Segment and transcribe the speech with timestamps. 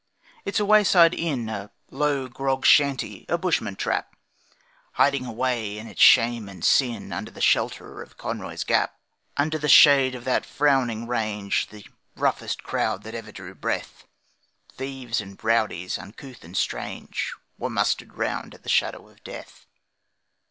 [0.45, 4.15] It's a wayside inn, A low grog shanty a bushman trap,
[4.93, 8.99] Hiding away in its shame and sin Under the shelter of Conroy's Gap
[9.37, 11.85] Under the shade of that frowning range, The
[12.15, 14.07] roughest crowd that ever drew breath
[14.73, 19.67] Thieves and rowdies, uncouth and strange, Were mustered round at the Shadow of Death.